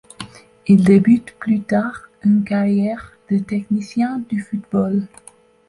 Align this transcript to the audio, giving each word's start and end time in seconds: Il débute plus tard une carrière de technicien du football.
Il 0.65 0.83
débute 0.83 1.35
plus 1.37 1.61
tard 1.61 2.09
une 2.23 2.43
carrière 2.43 3.15
de 3.29 3.37
technicien 3.37 4.17
du 4.27 4.41
football. 4.41 5.05